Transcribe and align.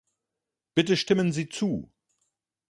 Bitte 0.73 0.97
stimmen 0.97 1.31
Sie 1.31 1.47
zu! 1.49 1.93